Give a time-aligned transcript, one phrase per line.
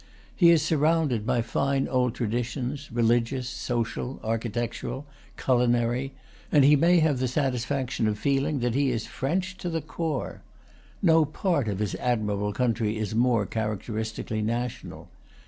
[0.35, 5.05] He is surrounded by fine old traditions, religious, social, architectural,
[5.37, 6.11] culi nary;
[6.51, 10.41] and he may have the satisfaction of feeling that he is French to the core.
[11.03, 15.07] No part of his admirable country is more characteristically national.